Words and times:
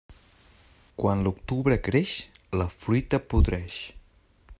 Quan 1.01 1.21
l'octubre 1.27 1.77
creix, 1.89 2.13
la 2.63 2.67
fruita 2.79 3.21
podreix. 3.35 3.79